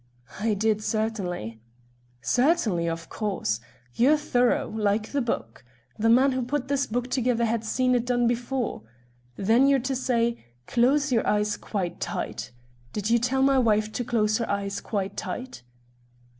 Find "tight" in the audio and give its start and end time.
11.99-12.51, 15.15-15.61